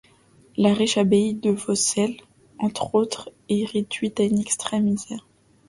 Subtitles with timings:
[0.57, 2.17] La riche abbaye de Vaucelles,
[2.57, 5.27] entre autres, est réduite à une extrême misère.